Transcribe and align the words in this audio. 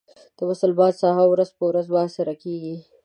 د 0.37 0.39
مسلمانانو 0.49 0.99
ساحه 1.01 1.25
ورځ 1.31 1.49
په 1.57 1.63
ورځ 1.69 1.85
محاصره 1.93 2.33
کېږي. 2.43 2.75